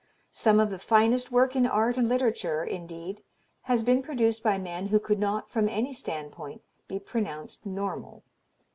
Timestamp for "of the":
0.59-0.79